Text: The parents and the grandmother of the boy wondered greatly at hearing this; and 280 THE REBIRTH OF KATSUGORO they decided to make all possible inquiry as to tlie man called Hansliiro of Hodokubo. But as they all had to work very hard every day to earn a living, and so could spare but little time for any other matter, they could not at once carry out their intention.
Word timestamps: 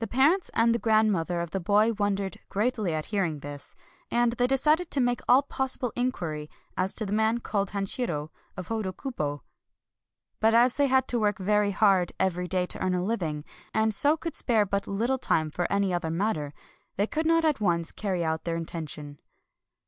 The 0.00 0.08
parents 0.08 0.50
and 0.52 0.74
the 0.74 0.80
grandmother 0.80 1.40
of 1.40 1.50
the 1.50 1.60
boy 1.60 1.92
wondered 1.92 2.40
greatly 2.48 2.92
at 2.92 3.06
hearing 3.14 3.38
this; 3.38 3.76
and 4.10 4.32
280 4.32 4.34
THE 4.34 4.34
REBIRTH 4.34 4.34
OF 4.34 4.36
KATSUGORO 4.36 4.38
they 4.38 4.46
decided 4.48 4.90
to 4.90 5.00
make 5.00 5.20
all 5.28 5.42
possible 5.42 5.92
inquiry 5.94 6.50
as 6.76 6.94
to 6.96 7.06
tlie 7.06 7.12
man 7.12 7.38
called 7.38 7.70
Hansliiro 7.70 8.30
of 8.56 8.66
Hodokubo. 8.66 9.42
But 10.40 10.54
as 10.54 10.74
they 10.74 10.86
all 10.86 10.90
had 10.90 11.06
to 11.06 11.20
work 11.20 11.38
very 11.38 11.70
hard 11.70 12.10
every 12.18 12.48
day 12.48 12.66
to 12.66 12.82
earn 12.82 12.94
a 12.94 13.04
living, 13.04 13.44
and 13.72 13.94
so 13.94 14.16
could 14.16 14.34
spare 14.34 14.66
but 14.66 14.88
little 14.88 15.18
time 15.18 15.50
for 15.50 15.70
any 15.70 15.94
other 15.94 16.10
matter, 16.10 16.52
they 16.96 17.06
could 17.06 17.24
not 17.26 17.44
at 17.44 17.60
once 17.60 17.92
carry 17.92 18.24
out 18.24 18.42
their 18.42 18.56
intention. 18.56 19.20